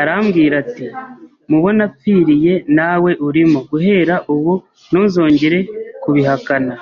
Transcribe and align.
arambwira 0.00 0.54
ati: 0.62 0.86
mubo 1.48 1.68
napfiriye 1.78 2.54
nawe 2.76 3.10
urimo 3.26 3.58
guhera 3.70 4.14
ubu 4.34 4.52
ntuzongere 4.90 5.58
kubihakana 6.02 6.74